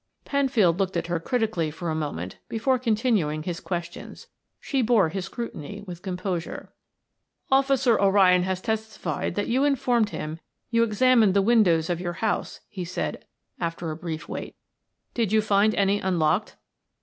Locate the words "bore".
4.81-5.09